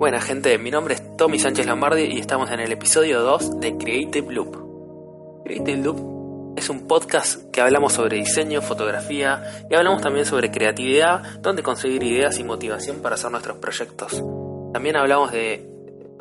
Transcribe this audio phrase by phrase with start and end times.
[0.00, 3.76] Buena gente, mi nombre es Tommy Sánchez Lombardi y estamos en el episodio 2 de
[3.76, 5.44] Creative Loop.
[5.44, 11.38] Creative Loop es un podcast que hablamos sobre diseño, fotografía y hablamos también sobre creatividad,
[11.42, 14.24] donde conseguir ideas y motivación para hacer nuestros proyectos.
[14.72, 15.68] También hablamos de,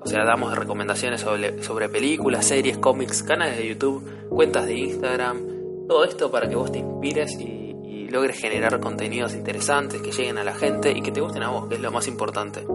[0.04, 5.88] o sea, damos recomendaciones sobre, sobre películas, series, cómics, canales de YouTube, cuentas de Instagram,
[5.88, 10.44] todo esto para que vos te inspires y, logres generar contenidos interesantes que lleguen a
[10.44, 12.66] la gente y que te gusten a vos, que es lo más importante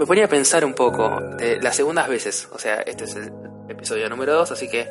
[0.00, 2.48] me ponía a pensar un poco de las segundas veces.
[2.52, 3.30] O sea, este es el
[3.68, 4.88] episodio número 2, así que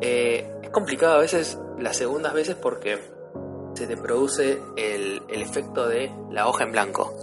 [0.00, 2.98] eh, es complicado a veces las segundas veces porque
[3.74, 7.14] se te produce el, el, efecto de la hoja en blanco.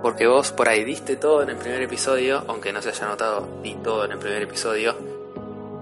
[0.00, 3.46] Porque vos por ahí diste todo en el primer episodio, aunque no se haya notado,
[3.62, 4.96] di todo en el primer episodio.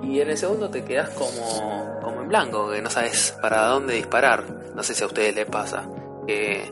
[0.02, 3.94] Y en el segundo te quedas como, como en blanco, que no sabes para dónde
[3.94, 4.42] disparar.
[4.74, 5.88] No sé si a ustedes les pasa.
[6.26, 6.68] Que,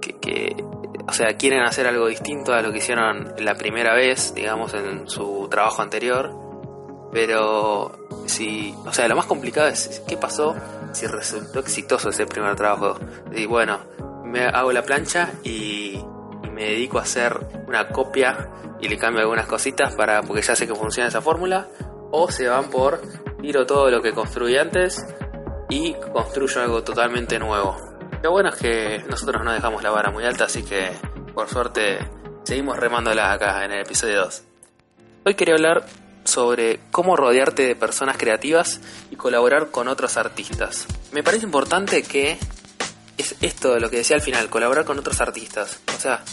[0.00, 0.56] que
[1.08, 5.08] o sea, quieren hacer algo distinto a lo que hicieron la primera vez, digamos, en
[5.08, 6.32] su trabajo anterior.
[7.12, 10.56] Pero si, o sea, lo más complicado es qué pasó
[10.92, 12.98] si resultó exitoso ese primer trabajo.
[13.32, 13.78] Y bueno,
[14.24, 16.02] me hago la plancha y,
[16.52, 18.48] me dedico a hacer una copia
[18.80, 21.68] y le cambio algunas cositas para porque ya sé que funciona esa fórmula.
[22.10, 23.00] O se van por
[23.42, 25.06] tiro todo lo que construí antes
[25.68, 27.95] y construyo algo totalmente nuevo.
[28.26, 30.90] Lo bueno es que nosotros no dejamos la vara muy alta, así que
[31.32, 32.00] por suerte
[32.42, 34.42] seguimos remándola acá en el episodio 2.
[35.26, 35.86] Hoy quería hablar
[36.24, 38.80] sobre cómo rodearte de personas creativas
[39.12, 40.88] y colaborar con otros artistas.
[41.12, 42.36] Me parece importante que
[43.16, 45.78] es esto lo que decía al final, colaborar con otros artistas.
[45.96, 46.24] O sea,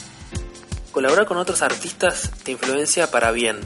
[0.92, 3.60] colaborar con otros artistas te influencia para bien.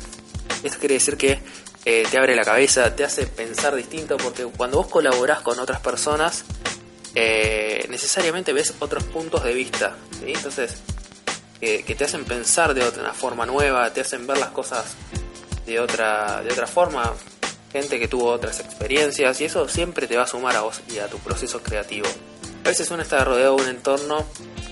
[0.64, 1.40] Esto quiere decir que
[1.86, 5.80] eh, te abre la cabeza, te hace pensar distinto, porque cuando vos colaborás con otras
[5.80, 6.44] personas,
[7.20, 9.96] eh, necesariamente ves otros puntos de vista.
[10.24, 10.76] Entonces,
[11.60, 14.96] que, que, te hacen pensar de otra forma nueva, te hacen ver las cosas
[15.66, 17.12] de otra, de otra forma.
[17.72, 21.00] Gente que tuvo otras experiencias y eso siempre te va a sumar a vos y
[21.00, 22.08] a tu proceso creativo.
[22.64, 24.24] A veces uno está rodeado de un entorno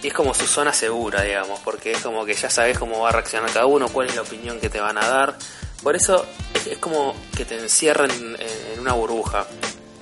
[0.03, 3.09] y es como su zona segura, digamos, porque es como que ya sabes cómo va
[3.09, 5.36] a reaccionar cada uno, cuál es la opinión que te van a dar.
[5.81, 6.24] Por eso
[6.70, 9.47] es, como que te encierran en, en una burbuja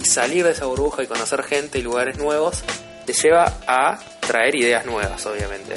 [0.03, 2.63] salir de esa burbuja y conocer gente y lugares nuevos
[3.05, 5.75] te lleva a traer ideas nuevas, obviamente.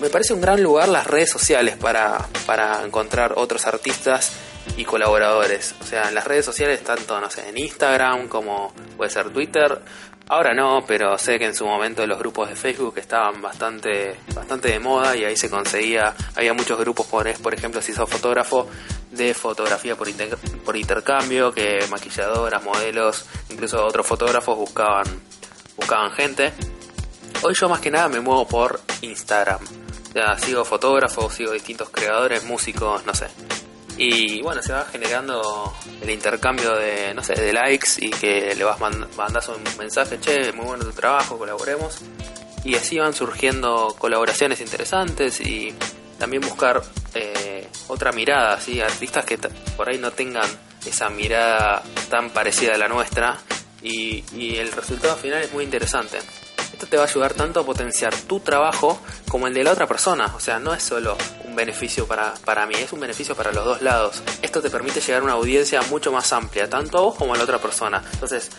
[0.00, 4.32] Me parece un gran lugar las redes sociales para, para encontrar otros artistas
[4.76, 5.74] y colaboradores.
[5.80, 9.80] O sea, en las redes sociales, tanto, no sé, en Instagram como puede ser Twitter.
[10.26, 14.68] Ahora no, pero sé que en su momento los grupos de Facebook estaban bastante, bastante
[14.68, 18.66] de moda y ahí se conseguía, había muchos grupos, por, por ejemplo, si sos fotógrafo,
[19.16, 25.06] de fotografía por, inter, por intercambio, que maquilladoras, modelos, incluso otros fotógrafos buscaban,
[25.76, 26.52] buscaban gente.
[27.42, 29.60] Hoy yo más que nada me muevo por Instagram.
[30.12, 33.26] Sea, sigo fotógrafos, sigo distintos creadores, músicos, no sé.
[33.96, 38.64] Y bueno, se va generando el intercambio de, no sé, de likes y que le
[38.64, 41.98] vas mand mandas un mensaje, che, muy bueno tu trabajo, colaboremos.
[42.64, 45.74] Y así van surgiendo colaboraciones interesantes y
[46.18, 46.82] también buscar
[47.14, 47.53] eh,
[47.88, 48.80] otra mirada, ¿sí?
[48.80, 49.38] artistas que
[49.76, 50.48] por ahí no tengan
[50.86, 53.38] esa mirada tan parecida a la nuestra
[53.82, 56.18] y, y el resultado final es muy interesante.
[56.72, 59.86] Esto te va a ayudar tanto a potenciar tu trabajo como el de la otra
[59.86, 60.34] persona.
[60.34, 63.64] O sea, no es solo un beneficio para, para mí, es un beneficio para los
[63.64, 64.22] dos lados.
[64.42, 67.36] Esto te permite llegar a una audiencia mucho más amplia, tanto a vos como a
[67.36, 68.02] la otra persona.
[68.14, 68.50] Entonces,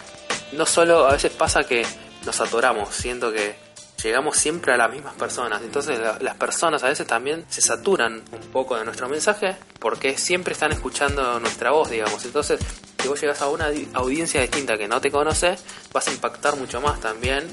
[0.54, 1.86] no solo a veces pasa que
[2.26, 3.65] nos atoramos, siento que
[4.06, 5.64] llegamos siempre a las mismas personas.
[5.64, 10.16] Entonces la, las personas a veces también se saturan un poco de nuestro mensaje porque
[10.18, 12.24] siempre están escuchando nuestra voz, digamos.
[12.24, 12.60] Entonces,
[13.02, 15.58] si vos llegas a una audiencia distinta que no te conoce,
[15.92, 17.48] vas a impactar mucho más también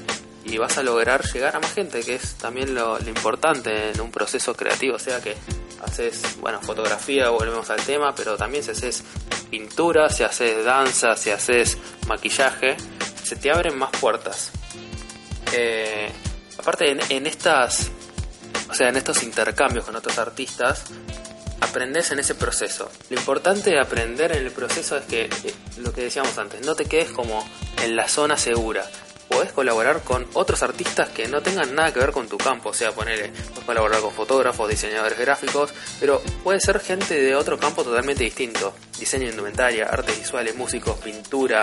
[0.45, 3.99] y vas a lograr llegar a más gente, que es también lo, lo importante en
[3.99, 4.95] un proceso creativo.
[4.95, 5.35] O sea que
[5.83, 9.03] haces, bueno, fotografía, volvemos al tema, pero también si haces
[9.49, 12.77] pintura, si haces danza, si haces maquillaje,
[13.23, 14.51] se te abren más puertas.
[15.51, 16.11] Eh,
[16.63, 17.91] aparte en, estas
[18.69, 20.85] o sea en estos intercambios con otros artistas
[21.59, 22.89] aprendes en ese proceso.
[23.09, 26.75] Lo importante de aprender en el proceso es que eh, lo que decíamos antes no
[26.75, 27.45] te quedes como
[27.81, 28.85] en la zona segura.
[29.27, 32.73] Podés colaborar con otros artistas que no tengan nada que ver con tu campo, o
[32.73, 37.83] sea, ponerle, puedes colaborar con fotógrafos, diseñadores gráficos, pero puede ser gente de otro campo
[37.83, 41.61] totalmente distinto, diseño de indumentaria, artes visuales, músicos, pintura,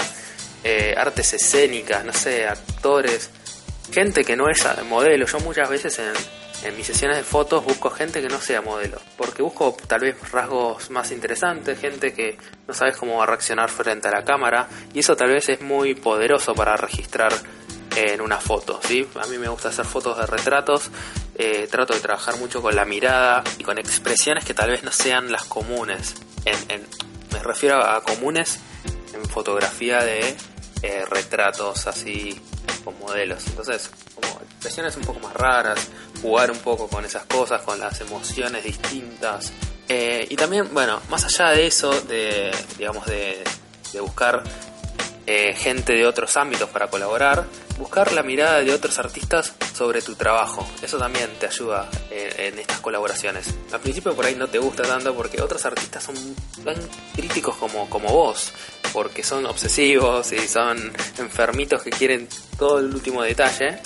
[0.65, 3.31] eh, artes escénicas, no sé, actores,
[3.93, 5.27] gente que no es modelo.
[5.27, 9.43] Yo muchas veces en, mis sesiones de fotos busco gente que no sea modelo, porque
[9.43, 12.37] busco tal vez rasgos más interesantes, gente que
[12.69, 15.63] no sabes cómo va a reaccionar frente a la cámara, y eso tal vez es
[15.63, 17.33] muy poderoso para registrar
[17.97, 19.09] en una foto, ¿sí?
[19.23, 20.91] A mí me gusta hacer fotos de retratos,
[21.35, 24.93] eh, trato de trabajar mucho con la mirada y con expresiones que tal vez no
[24.93, 26.15] sean las comunes.
[27.33, 28.59] Me refiero a comunes
[29.15, 30.37] en fotografía de
[30.83, 32.41] eh, retratos así
[33.11, 33.47] modelos.
[33.49, 35.89] Entonces, como expresiones un poco más raras,
[36.23, 39.53] jugar un poco con esas cosas, con las emociones distintas.
[39.89, 43.43] Eh, y también, bueno, más allá de eso, de, digamos, de,
[43.93, 44.43] de buscar
[45.33, 47.45] eh, gente de otros ámbitos para colaborar,
[47.79, 50.69] buscar la mirada de otros artistas sobre tu trabajo.
[50.83, 53.55] Eso también te ayuda en, estas colaboraciones.
[53.71, 56.17] Al principio por ahí no te gusta tanto porque otros artistas son
[56.65, 56.75] tan
[57.15, 58.53] críticos como, como vos,
[58.93, 62.29] porque son obsesivos y son enfermitos que quieren
[62.59, 63.79] todo el último detalle.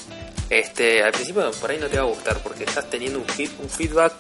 [0.49, 3.69] Este, al principio por ahí no te va a gustar porque estás teniendo un, un
[3.69, 4.14] feedback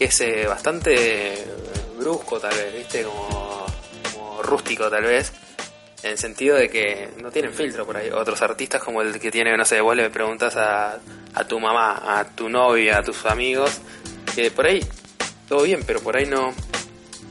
[0.00, 1.46] que es eh, bastante
[1.96, 3.04] brusco tal vez, ¿viste?
[3.04, 3.66] como
[4.42, 5.32] rústico tal vez
[6.06, 8.10] en el sentido de que no tienen filtro por ahí.
[8.10, 10.98] Otros artistas como el que tiene, no sé, vos le preguntas a,
[11.34, 13.80] a tu mamá, a tu novia, a tus amigos,
[14.34, 14.80] que por ahí
[15.48, 16.54] todo bien, pero por ahí no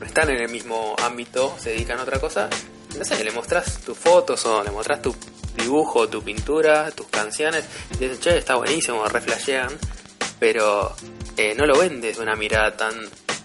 [0.04, 2.48] están en el mismo ámbito, se dedican a otra cosa.
[2.96, 5.14] No sé, le mostrás tus fotos o le mostrás tu
[5.56, 7.64] dibujo, tu pintura, tus canciones,
[7.94, 9.70] y dicen, che, está buenísimo, reflashean,
[10.38, 10.94] pero
[11.36, 12.94] eh, no lo vendes de una mirada tan,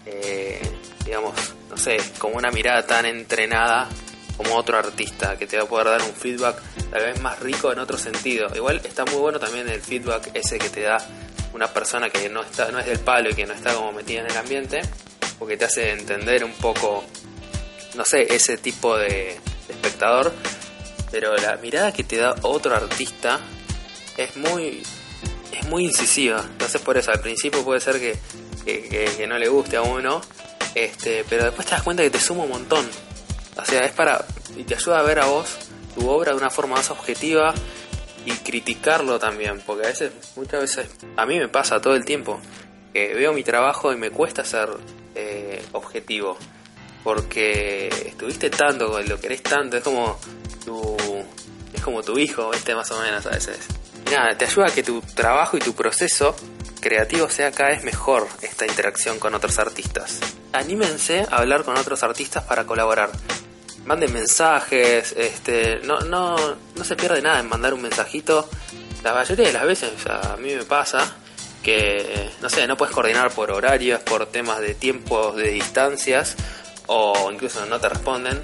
[0.05, 0.61] eh,
[1.05, 1.33] digamos,
[1.69, 3.87] no sé, como una mirada tan entrenada
[4.41, 7.71] como otro artista que te va a poder dar un feedback tal vez más rico
[7.71, 8.47] en otro sentido.
[8.55, 10.97] Igual está muy bueno también el feedback ese que te da
[11.53, 14.21] una persona que no está no es del palo y que no está como metida
[14.21, 14.81] en el ambiente,
[15.37, 17.03] porque te hace entender un poco
[17.95, 20.33] no sé, ese tipo de, espectador,
[21.11, 23.39] pero la mirada que te da otro artista
[24.17, 24.81] es muy
[25.51, 26.43] es muy incisiva.
[26.43, 28.17] Entonces por eso al principio puede ser que,
[28.65, 30.21] que, que no le guste a uno,
[30.73, 32.89] este, pero después te das cuenta que te suma un montón
[33.57, 34.25] o sea, es para.
[34.55, 35.57] y te ayuda a ver a vos
[35.95, 37.53] tu obra de una forma más objetiva
[38.25, 40.87] y criticarlo también, porque a veces, muchas veces,
[41.17, 42.39] a mí me pasa todo el tiempo
[42.93, 44.69] que veo mi trabajo y me cuesta ser
[45.15, 46.37] eh, objetivo,
[47.03, 50.19] porque estuviste tanto, lo querés tanto, es como
[50.63, 50.95] tu,
[51.73, 53.59] es como tu hijo, este más o menos a veces.
[54.11, 56.35] nada, te ayuda a que tu trabajo y tu proceso
[56.79, 60.19] creativo sea cada vez mejor esta interacción con otros artistas.
[60.51, 63.11] Anímense a hablar con otros artistas para colaborar
[63.85, 66.35] manden mensajes, este, no, no,
[66.75, 68.49] no se pierde nada en mandar un mensajito.
[69.03, 71.15] La mayoría de las veces a mí me pasa
[71.63, 76.35] que, no sé, no puedes coordinar por horarios, por temas de tiempos, de distancias,
[76.87, 78.41] o incluso no te responden.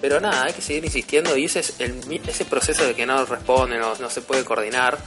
[0.00, 3.24] Pero nada, hay que seguir insistiendo y ese es el, ese proceso de que no
[3.24, 4.98] responden o no se puede coordinar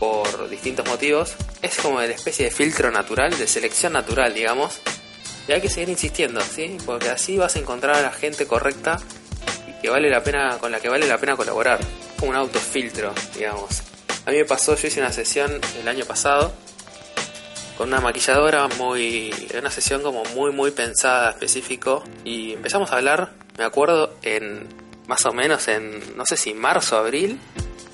[0.00, 1.34] por distintos motivos.
[1.60, 4.80] Es como la especie de filtro natural, de selección natural, digamos,
[5.48, 6.76] y hay que seguir insistiendo, ¿sí?
[6.86, 8.98] Porque así vas a encontrar a la gente correcta
[9.68, 11.80] y que vale la pena, con la que vale la pena colaborar.
[12.18, 13.82] Como un autofiltro, digamos.
[14.24, 16.52] A mí me pasó, yo hice una sesión el año pasado
[17.76, 19.34] con una maquilladora muy.
[19.58, 22.04] una sesión como muy, muy pensada, específico.
[22.24, 24.68] Y empezamos a hablar, me acuerdo, en
[25.08, 27.40] más o menos en, no sé si marzo, abril.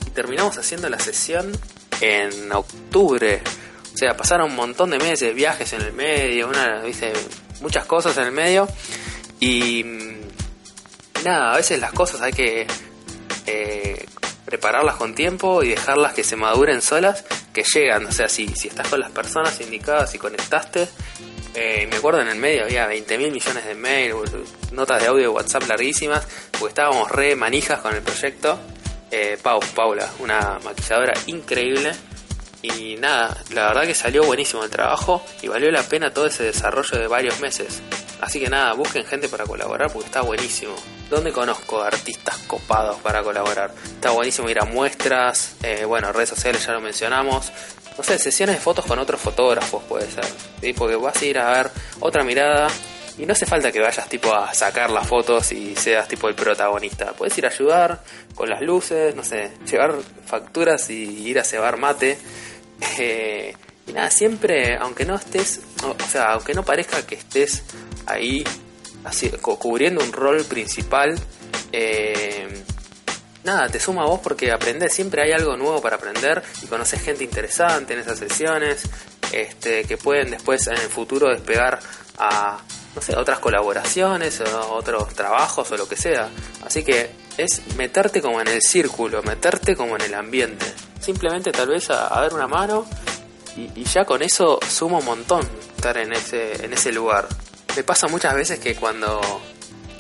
[0.07, 1.53] Y terminamos haciendo la sesión
[2.01, 3.43] en octubre
[3.95, 7.13] o sea, pasaron un montón de meses, viajes en el medio, una, ¿viste?
[7.61, 8.69] muchas cosas en el medio.
[9.41, 12.67] Y mm, nada, a veces las cosas hay que
[13.47, 14.07] eh,
[14.45, 18.07] prepararlas con tiempo y dejarlas que se maduren solas, que llegan.
[18.07, 20.89] O sea, si, si estás con las personas indicadas y conectaste,
[21.55, 24.31] eh, me acuerdo en el medio había 20 mil millones de mails,
[24.73, 28.59] notas de audio de WhatsApp larguísimas, porque estábamos re manijas con el proyecto.
[29.11, 31.93] Eh, Pau, Paula, una maquilladora increíble
[32.63, 36.45] y nada, la verdad que salió buenísimo el trabajo y valió la pena todo ese
[36.45, 37.81] desarrollo de varios meses.
[38.21, 40.75] Así que nada, busquen gente para colaborar porque está buenísimo.
[41.09, 43.73] ¿Dónde conozco artistas copados para colaborar?
[43.85, 47.53] Está buenísimo ir a muestras, eh, bueno, redes sociales ya lo mencionamos.
[47.97, 50.27] No sé, sesiones de fotos con otros fotógrafos puede ser.
[50.61, 50.73] ¿sí?
[50.73, 52.69] Porque vas a ir a ver otra mirada
[53.19, 56.35] y no hace falta que vayas tipo a sacar las fotos y seas tipo el
[56.35, 57.13] protagonista.
[57.13, 58.03] Puedes ir a ayudar
[58.35, 59.95] con las luces, no sé, llevar
[60.27, 62.19] facturas y ir a cebar mate
[62.99, 63.55] eh,
[63.87, 67.63] y nada, siempre, aunque no estés, o, sea, aunque no parezca que estés
[68.07, 68.45] ahí
[69.05, 71.19] así, cubriendo un rol principal,
[71.73, 72.63] eh,
[73.45, 77.01] nada, te suma a vos porque aprendes, siempre hay algo nuevo para aprender y conoces
[77.03, 78.83] gente interesante en esas sesiones,
[79.33, 81.81] este, que pueden después en el futuro despegar
[82.19, 82.59] a,
[82.95, 86.29] no sé, otras colaboraciones otros trabajos o lo que sea.
[86.65, 90.67] Así que es meterte como en el círculo, meterte como en el ambiente
[91.01, 92.87] simplemente tal vez a, dar una mano
[93.57, 97.27] y, ya con eso sumo un montón estar en ese, en ese lugar.
[97.75, 99.21] Me pasa muchas veces que cuando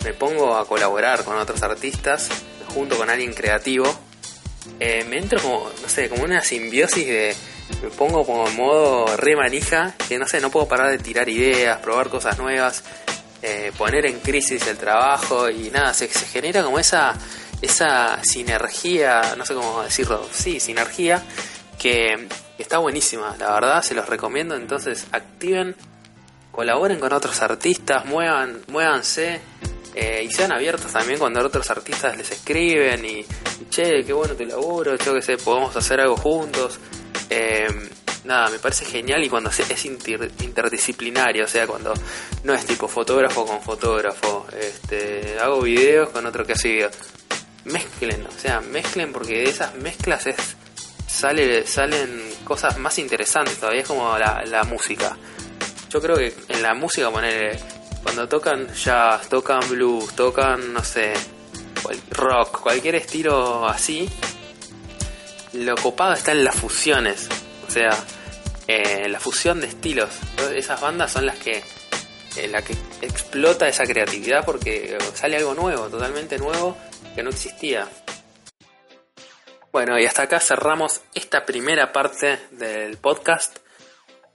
[0.04, 2.28] me pongo a colaborar con otros artistas,
[2.74, 3.86] junto con alguien creativo,
[4.78, 7.34] eh, me entro como, no sé, como una simbiosis de,
[7.82, 11.28] me pongo como en modo re manija, que no sé, no puedo parar de tirar
[11.28, 12.84] ideas, probar cosas nuevas,
[13.42, 17.14] eh, poner en crisis el trabajo y nada, se, genera como esa,
[17.62, 21.22] esa sinergia, no sé cómo decirlo, sí, sinergia,
[21.78, 22.28] que
[22.58, 25.76] está buenísima, la verdad, se los recomiendo, entonces activen,
[26.50, 29.40] colaboren con otros artistas, muevan, muévanse.
[29.94, 33.26] Eh, y sean abiertos también cuando otros artistas les escriben y,
[33.68, 36.78] che, qué bueno tu laburo, yo qué sé, podemos hacer algo juntos.
[37.30, 37.66] Eh,
[38.28, 41.94] nada, me parece genial y cuando es interdisciplinario, o sea, cuando
[42.44, 46.92] no es tipo fotógrafo con fotógrafo, este, hago videos con otro que hace videos.
[47.64, 50.36] Mezclen, o sea, mezclen porque de esas mezclas es,
[51.06, 55.16] sale, salen cosas más interesantes todavía, es como la, música.
[55.90, 57.58] Yo creo que en la música poner
[58.02, 61.14] cuando tocan jazz, tocan blues, tocan, no sé,
[62.10, 64.08] rock, cualquier estilo así,
[65.54, 67.28] lo copado está en las fusiones.
[67.66, 67.90] O sea,
[68.68, 70.10] eh, la fusión de estilos.
[70.54, 71.64] Esas bandas son las que
[72.36, 76.76] eh, que explota esa creatividad porque sale algo nuevo, totalmente nuevo,
[77.14, 77.88] que no existía.
[79.72, 83.58] Bueno, y hasta acá cerramos esta primera parte del podcast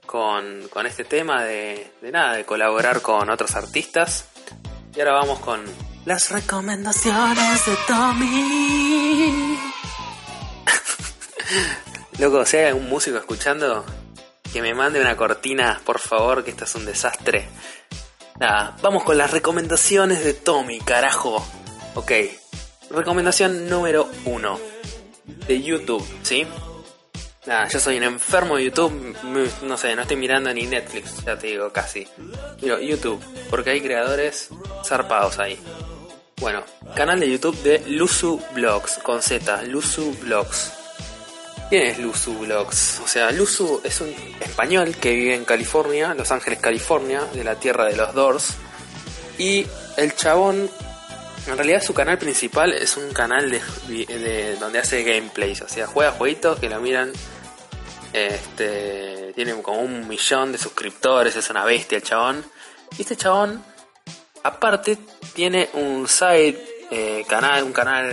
[0.04, 4.26] con, con este tema de, de nada, de colaborar con otros artistas.
[4.94, 5.62] Y ahora vamos con
[6.04, 9.58] las recomendaciones de Tommy.
[12.18, 13.84] Loco, si hay algún músico escuchando,
[14.54, 17.48] que me mande una cortina, por favor, que esto es un desastre.
[18.38, 21.44] Nada, vamos con las recomendaciones de Tommy, carajo.
[21.96, 22.12] Ok,
[22.88, 24.60] recomendación número uno.
[25.48, 26.46] De YouTube, ¿sí?
[27.46, 29.16] Nada, yo soy un enfermo de YouTube,
[29.62, 32.06] no sé, no estoy mirando ni Netflix, ya te digo, casi.
[32.62, 33.20] Miro YouTube,
[33.50, 34.50] porque hay creadores
[34.84, 35.58] zarpados ahí.
[36.36, 36.62] Bueno,
[36.94, 40.83] canal de YouTube de Luzu Blogs, con Z, Luzu Blogs.
[41.74, 42.46] ¿Quién es Luzu?
[42.52, 47.56] O sea, Luzu es un español que vive en California, Los Ángeles, California, de la
[47.56, 48.54] tierra de los Doors.
[49.38, 49.66] Y
[49.96, 50.70] el chabón
[51.48, 56.12] en realidad su canal principal es un canal de, donde hace gameplays, o sea, juega
[56.12, 57.10] jueguitos que lo miran.
[58.12, 62.44] Este, tiene como un millón de suscriptores, es una bestia el chabón.
[62.96, 63.64] Y este chabón,
[64.44, 64.96] aparte,
[65.32, 66.56] tiene un side
[66.92, 68.12] eh, canal, un canal,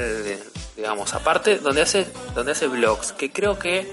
[0.81, 3.87] digamos, aparte, donde hace, donde hace vlogs, que creo que,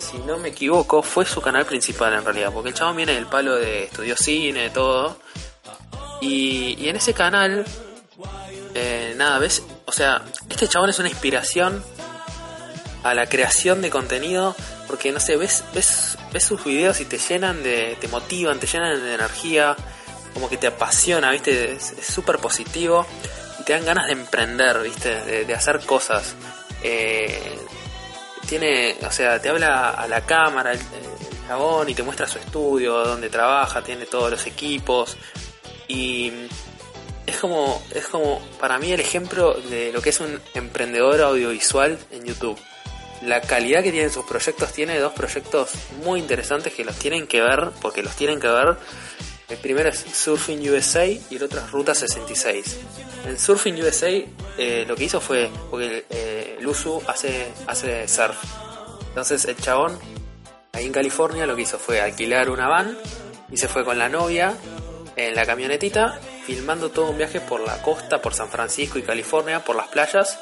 [0.00, 3.26] si no me equivoco, fue su canal principal en realidad, porque el chabón viene del
[3.26, 5.18] palo de estudió cine, todo.
[6.20, 7.64] Y, y en ese canal
[8.74, 11.82] eh, nada, ves, o sea, este chabón es una inspiración
[13.02, 14.54] a la creación de contenido
[14.86, 18.66] porque no sé, ves, ves, ves sus videos y te llenan de, te motivan, te
[18.66, 19.76] llenan de energía,
[20.32, 23.04] como que te apasiona, viste, es súper positivo
[23.68, 26.34] te dan ganas de emprender, viste, de, hacer cosas.
[26.82, 27.58] Eh,
[28.48, 30.80] tiene, o sea, te habla a la cámara el,
[31.86, 35.18] y te muestra su estudio, donde trabaja, tiene todos los equipos
[35.86, 36.32] y
[37.26, 41.98] es como, es como para mí el ejemplo de lo que es un emprendedor audiovisual
[42.10, 42.58] en YouTube.
[43.20, 45.72] La calidad que tienen sus proyectos, tiene dos proyectos
[46.04, 48.78] muy interesantes que los tienen que ver, porque los tienen que ver.
[49.48, 52.78] El primero es Surfing USA y el otro es Ruta 66.
[53.26, 54.08] En Surfing USA
[54.58, 58.36] eh, lo que hizo fue, porque eh, Luzu hace, hace surf.
[59.08, 59.98] Entonces el chabón,
[60.72, 62.98] ahí en California, lo que hizo fue alquilar una van
[63.50, 64.54] y se fue con la novia
[65.16, 69.62] en la camionetita filmando todo un viaje por la costa, por San Francisco y California,
[69.62, 70.38] por las playas.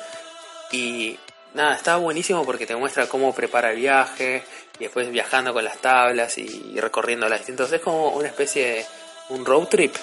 [0.71, 1.19] Y
[1.55, 4.45] nada, está buenísimo porque te muestra cómo prepara el viaje
[4.79, 7.73] y después viajando con las tablas y recorriendo las distintas.
[7.73, 8.87] Es como una especie de
[9.31, 9.95] un road trip.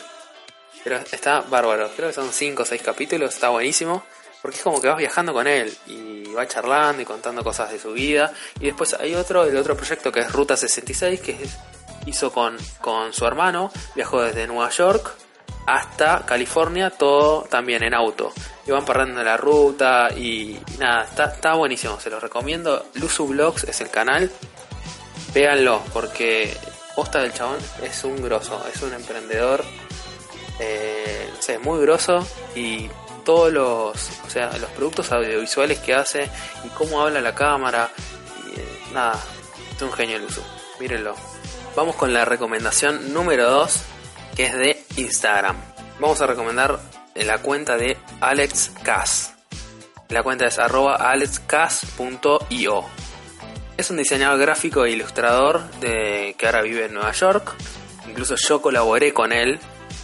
[0.84, 1.90] Pero está bárbaro.
[1.96, 4.04] Creo que son 5 o 6 capítulos, está buenísimo.
[4.42, 7.80] Porque es como que vas viajando con él y va charlando y contando cosas de
[7.80, 8.34] su vida.
[8.60, 11.38] Y después hay otro, el otro proyecto que es Ruta 66, que
[12.06, 13.72] hizo con, con su hermano.
[13.96, 15.16] Viajó desde Nueva York
[15.66, 18.34] hasta California, todo también en auto.
[18.66, 22.88] Y van parando la ruta y, nada, está, está, buenísimo, se los recomiendo.
[22.96, 24.30] Luzu Vlogs es el canal,
[25.34, 26.56] véanlo porque
[26.96, 29.64] posta del chabón es un grosso, es un emprendedor,
[30.60, 32.26] eh, sé, muy grosso
[32.56, 32.90] y
[33.26, 36.30] todos los, o sea, los productos audiovisuales que hace
[36.64, 37.90] y cómo habla la cámara,
[38.56, 39.18] eh, nada,
[39.76, 40.42] es un genio Luzu,
[40.80, 41.16] mírenlo.
[41.76, 43.82] Vamos con la recomendación número 2
[44.36, 45.56] que es de Instagram.
[46.00, 46.80] Vamos a recomendar
[47.16, 48.72] la cuenta de Alex
[50.10, 52.86] La cuenta es arroba alexcas.io.
[53.78, 57.54] Es un diseñador gráfico e ilustrador de, que ahora vive en Nueva York.
[58.08, 59.60] Incluso yo colaboré con él.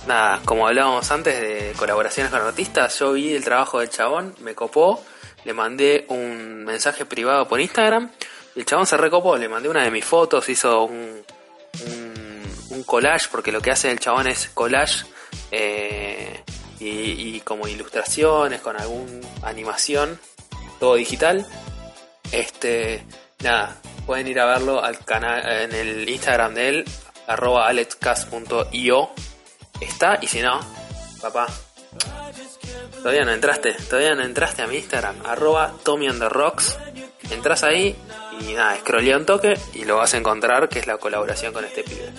[0.08, 4.56] Nada, como hablábamos antes de colaboraciones con artistas, yo vi el trabajo del chabón, me
[4.56, 5.04] copó,
[5.44, 8.10] le mandé un mensaje privado por Instagram
[8.60, 11.24] el chabón se recopó, le mandé una de mis fotos, hizo un,
[12.72, 15.06] un, collage, porque lo que hace el chabón es collage
[15.52, 16.44] eh,
[16.80, 20.20] y, como ilustraciones con alguna animación,
[20.78, 21.46] todo digital.
[22.34, 23.06] Este,
[23.44, 26.86] nada, pueden ir a verlo al canal en el Instagram de él,
[27.28, 29.10] arroba alexcast.io.
[29.80, 30.60] Está, y si no,
[31.22, 31.48] papá,
[32.98, 36.78] todavía no entraste, todavía no entraste a mi Instagram, arroba Tommy on the Rocks.
[37.32, 37.96] Entras ahí
[38.42, 41.64] y nada, scrollea un toque y lo vas a encontrar que es la colaboración con
[41.64, 42.10] este pibe.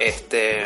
[0.00, 0.64] Este,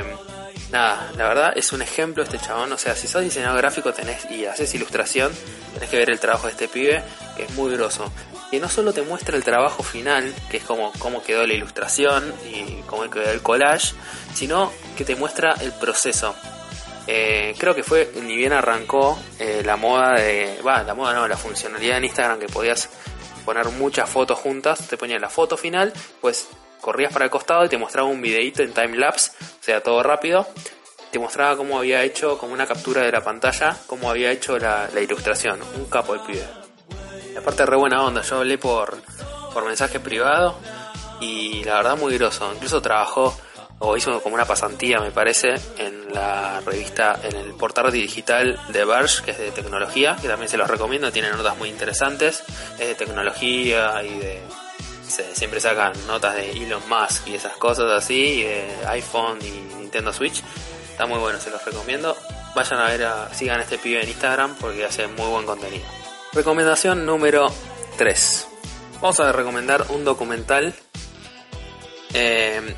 [0.71, 2.73] nada, la verdad es un ejemplo este chabón.
[2.73, 5.33] O sea, si sos diseñador gráfico tenés y haces ilustración,
[5.75, 7.03] tenés que ver el trabajo de este pibe,
[7.37, 8.11] que es muy groso.
[8.51, 12.33] Que no solo te muestra el trabajo final, que es como cómo quedó la ilustración
[12.51, 13.95] y cómo quedó el collage,
[14.35, 16.35] sino que te muestra el proceso.
[17.07, 20.61] Eh, creo que fue ni bien arrancó eh, la moda de.
[20.67, 22.91] Va, la moda no, la funcionalidad en Instagram que podías
[23.47, 25.91] poner muchas fotos juntas, te ponía la foto final,
[26.21, 26.49] pues
[26.83, 30.03] corrías para el costado y te mostraba un videito en time lapse, o sea, todo
[30.03, 30.47] rápido.
[31.11, 34.91] Te mostraba cómo había hecho, como una captura de la pantalla, cómo había hecho la,
[35.01, 35.61] ilustración.
[35.77, 36.45] Un capo el pibe.
[37.39, 38.23] Aparte, re buena onda.
[38.23, 38.99] Yo hablé por,
[39.53, 40.59] por mensaje privado
[41.21, 42.53] y la verdad, muy groso.
[42.55, 43.37] Incluso trabajó
[43.81, 48.85] o hizo como una pasantía, me parece, en la revista, en el portal digital de
[48.85, 52.43] Verge, que es de tecnología, que también se los recomiendo, tiene notas muy interesantes,
[52.79, 54.43] es de tecnología y de...
[55.33, 60.43] siempre sacan notas de Elon Musk y esas cosas así, de iPhone y Nintendo Switch.
[60.91, 62.17] Está muy bueno, se los recomiendo.
[62.57, 65.85] Vayan a ver, a, sigan este pibe en Instagram porque hace muy buen contenido.
[66.33, 67.53] Recomendación número
[67.97, 68.47] 3.
[69.01, 70.75] Vamos a recomendar un documental
[72.15, 72.75] eh,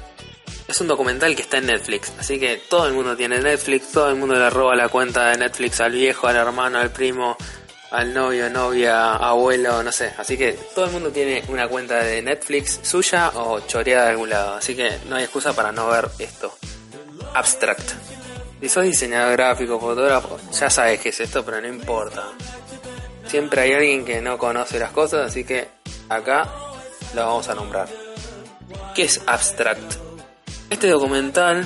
[0.68, 4.08] es un documental que está en Netflix, así que todo el mundo tiene Netflix, todo
[4.08, 7.36] el mundo le roba la cuenta de Netflix al viejo, al hermano, al primo,
[7.90, 10.12] al novio, novia, abuelo, no sé.
[10.16, 14.30] Así que todo el mundo tiene una cuenta de Netflix suya o choreada de algún
[14.30, 16.56] lado, así que no hay excusa para no ver esto.
[17.34, 17.90] Abstract.
[18.60, 22.28] Si sos diseñador gráfico, fotógrafo, ya sabes qué es esto, pero no importa.
[23.30, 25.68] Siempre hay alguien que no conoce las cosas, así que
[26.08, 26.48] acá
[27.14, 27.88] lo vamos a nombrar.
[28.92, 29.94] ¿Qué es Abstract?
[30.68, 31.64] Este documental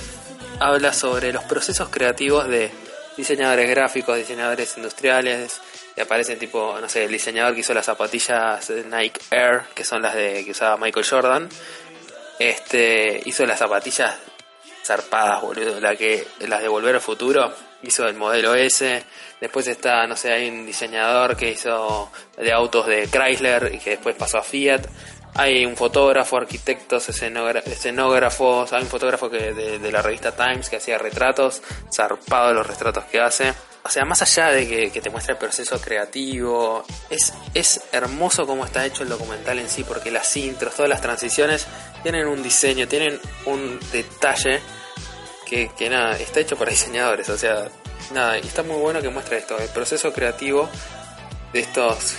[0.61, 2.71] habla sobre los procesos creativos de
[3.17, 5.59] diseñadores gráficos, diseñadores industriales,
[5.97, 10.03] y aparecen tipo, no sé, el diseñador que hizo las zapatillas Nike Air, que son
[10.03, 11.49] las de que usaba Michael Jordan,
[12.39, 14.15] este hizo las zapatillas
[14.85, 17.55] zarpadas, boludo, la que las de Volver al Futuro,
[17.87, 19.05] hizo el modelo S,
[19.41, 23.91] después está, no sé, hay un diseñador que hizo de autos de Chrysler y que
[23.91, 24.83] después pasó a Fiat,
[25.37, 30.97] hay un fotógrafo, arquitectos, escenógrafos, hay un fotógrafo que de, la revista Times que hacía
[30.97, 31.61] retratos,
[31.93, 33.53] zarpado los retratos que hace.
[33.83, 38.65] O sea, más allá de que, te muestre el proceso creativo, es, es hermoso cómo
[38.65, 41.67] está hecho el documental en sí, porque las intros, todas las transiciones
[42.03, 44.61] tienen un diseño, tienen un detalle
[45.77, 47.29] que, nada, está hecho para diseñadores.
[47.29, 47.69] O sea,
[48.13, 50.69] nada, y está muy bueno que muestre esto, el proceso creativo
[51.53, 52.15] de estos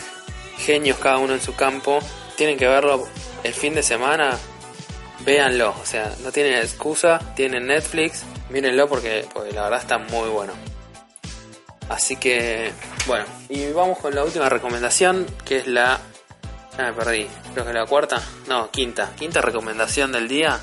[0.57, 1.99] genios, cada uno en su campo,
[2.37, 3.07] tienen que verlo
[3.43, 4.37] el fin de semana,
[5.25, 5.75] véanlo.
[5.81, 10.53] O sea, no tienen excusa, tienen Netflix, mírenlo porque, la verdad está muy bueno.
[11.89, 12.71] Así que,
[13.05, 15.99] bueno, y vamos con la última recomendación, que es la...
[16.77, 20.59] Ya me perdí, creo que la cuarta, no, quinta, quinta recomendación del día.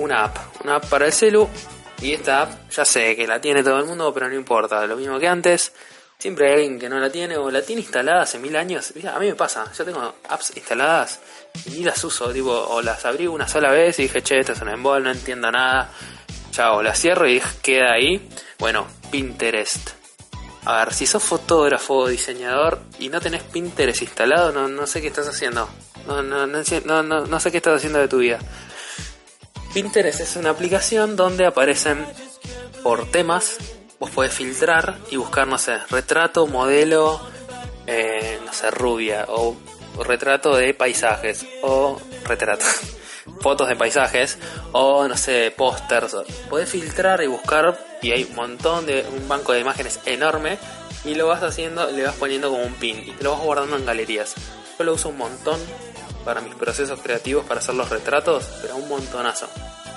[0.00, 1.48] Una app, una app para el celu.
[2.00, 4.96] Y esta app, ya sé que la tiene todo el mundo, pero no importa, lo
[4.96, 5.72] mismo que antes.
[6.18, 8.92] Siempre hay alguien que no la tiene o la tiene instalada hace mil años.
[9.10, 11.20] A mí me pasa, yo tengo apps instaladas
[11.66, 14.52] y ni las uso, tipo, o las abrí una sola vez y dije, che, esto
[14.52, 15.90] es un embol, no entiendo nada.
[16.50, 18.28] Chao, la cierro y queda ahí.
[18.58, 19.90] Bueno, Pinterest.
[20.64, 25.00] A ver, si sos fotógrafo o diseñador y no tenés Pinterest instalado, no, no sé
[25.00, 25.68] qué estás haciendo.
[26.06, 28.38] No, no, no sé qué estás haciendo de tu vida.
[29.72, 32.06] Pinterest es una aplicación donde aparecen
[32.82, 33.58] por temas
[34.00, 37.20] vos podés filtrar y buscar, no sé, retrato, modelo,
[37.86, 39.54] eh, no sé, rubia, o,
[40.02, 42.64] retrato de paisajes, o retrato,
[43.40, 44.38] fotos de paisajes,
[44.72, 46.16] o no sé, pósters.
[46.48, 50.56] Podés filtrar y buscar, y hay un montón de, un banco de imágenes enorme,
[51.04, 53.84] y lo vas haciendo, le vas poniendo como un pin, y lo vas guardando en
[53.84, 54.34] galerías.
[54.78, 55.60] Yo lo uso un montón
[56.24, 59.48] para mis procesos creativos, para hacer los retratos, pero un montonazo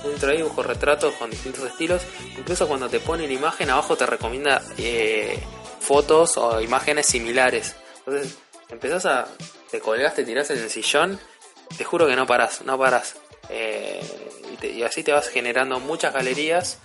[0.03, 2.01] dentro de ahí busco retratos con distintos estilos.
[2.37, 5.39] Incluso cuando te pone la imagen abajo te recomienda eh,
[5.79, 7.75] fotos o imágenes similares.
[7.99, 8.37] Entonces
[8.69, 9.27] empezás a...
[9.71, 11.19] te colgás, te tirás en el sillón,
[11.77, 13.15] te juro que no paras, no paras.
[13.49, 14.01] Eh,
[14.61, 16.79] y, así te vas generando muchas galerías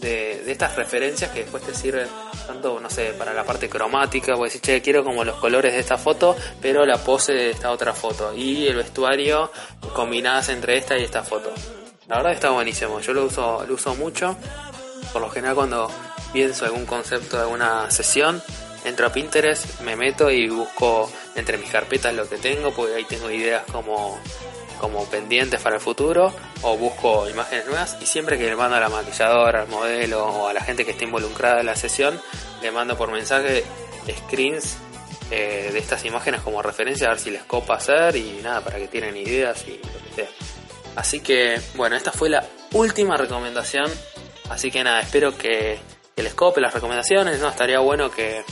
[0.00, 2.08] de, estas referencias que después te sirven
[2.46, 5.80] tanto, no sé, para la parte cromática, pues decir, che, quiero como los colores de
[5.80, 9.50] esta foto, pero la pose de esta otra foto y el vestuario
[9.94, 11.52] combinadas entre esta y esta foto.
[12.08, 14.36] La verdad está buenísimo, yo lo uso, lo uso mucho,
[15.12, 15.90] por lo general cuando
[16.32, 18.42] pienso algún concepto de alguna sesión,
[18.84, 23.04] entro a Pinterest, me meto y busco entre mis carpetas lo que tengo, porque ahí
[23.04, 24.18] tengo ideas como
[24.78, 28.80] como pendientes para el futuro o busco imágenes nuevas y siempre que le mando a
[28.80, 32.20] la maquilladora, al modelo o a la gente que esté involucrada en la sesión,
[32.62, 33.64] le mando por mensaje
[34.26, 34.78] screens
[35.30, 38.78] eh, de estas imágenes como referencia a ver si les copa hacer y nada, para
[38.78, 40.28] que tienen ideas y lo que sea.
[40.96, 43.90] Así que bueno, esta fue la última recomendación,
[44.48, 45.78] así que nada, espero que,
[46.16, 48.42] les cope las recomendaciones, no estaría bueno que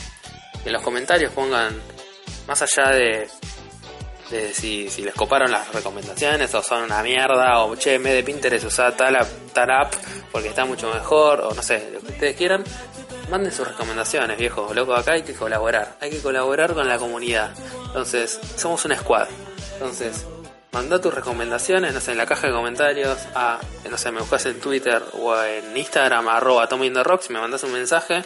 [0.65, 1.75] en los comentarios pongan
[2.47, 3.29] más allá de
[4.31, 8.15] de si, si les coparon las recomendaciones o son una mierda o che, en vez
[8.15, 9.17] de Pinterest usa tal,
[9.53, 9.95] tal app
[10.33, 12.65] porque está mucho mejor o no sé, lo que ustedes quieran,
[13.31, 17.51] manden sus recomendaciones, viejo, loco, acá hay que colaborar, hay que colaborar con la comunidad.
[17.87, 19.29] Entonces, somos una squad.
[19.75, 20.27] Entonces,
[20.73, 23.59] manda tus recomendaciones, no sé, en la caja de comentarios, a,
[23.91, 28.23] no sé, me buscas en Twitter o en Instagram, arroba Rocks, me mandas un mensaje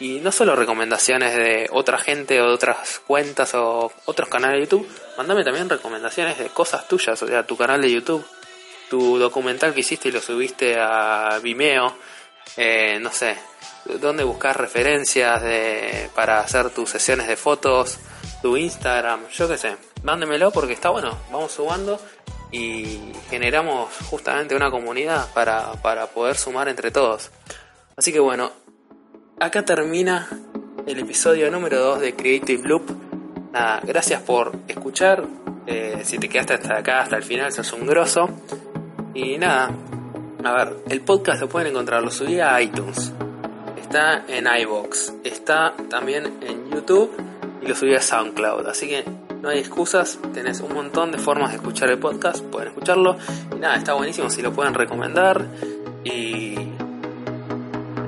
[0.00, 4.64] y no solo recomendaciones de otra gente o de otras cuentas o otros canales de
[4.64, 8.24] YouTube, mandame también recomendaciones de cosas tuyas, o sea, tu canal de YouTube,
[8.90, 11.96] tu documental que hiciste y lo subiste a Vimeo,
[12.56, 13.36] eh, no sé,
[14.00, 15.42] dónde buscar referencias
[16.14, 17.98] para hacer tus sesiones de fotos,
[18.42, 22.00] tu Instagram, yo qué sé, mándemelo porque está bueno, vamos sumando
[22.50, 22.98] y
[23.30, 27.30] generamos justamente una comunidad para, para poder sumar entre todos.
[27.96, 28.52] Así que bueno,
[29.42, 30.28] acá termina
[30.86, 32.84] el episodio número 2 de Creative Loop.
[33.52, 35.24] Nada, gracias por escuchar.
[35.66, 38.30] Eh, si te quedaste hasta acá, hasta el final, sos un grosso.
[39.14, 39.68] Y nada,
[40.44, 43.12] a ver, el podcast lo pueden encontrar, lo subí a iTunes.
[43.80, 47.10] Está en iBox, está también en YouTube
[47.60, 48.68] y lo subí a SoundCloud.
[48.68, 49.04] Así que
[49.42, 53.16] no hay excusas, tenés un montón de formas de escuchar el podcast, pueden escucharlo.
[53.56, 55.44] Y nada, está buenísimo si lo pueden recomendar.
[56.04, 56.51] Y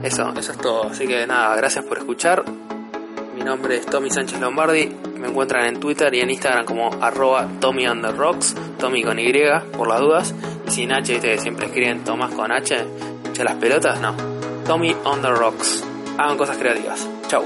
[0.05, 0.85] eso, eso es todo.
[0.91, 2.45] Así que nada, gracias por escuchar.
[3.35, 4.95] Mi nombre es Tommy Sánchez Lombardi.
[5.19, 9.33] Me encuentran en Twitter y en Instagram como arroba Tommy Rocks, Tommy con Y,
[9.77, 10.35] por las dudas.
[10.69, 12.85] Y sin H, siempre escriben Tomás con H.
[13.31, 14.01] ¿Echa las pelotas?
[14.01, 14.15] No.
[14.67, 15.83] Tommy on the Rocks.
[16.19, 17.09] Hagan cosas creativas.
[17.29, 17.45] Chau.